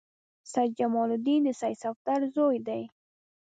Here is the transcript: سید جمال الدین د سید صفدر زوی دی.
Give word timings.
سید 0.51 0.71
جمال 0.79 1.09
الدین 1.15 1.41
د 1.45 1.49
سید 1.59 1.77
صفدر 1.83 2.19
زوی 2.35 2.57
دی. 2.67 2.83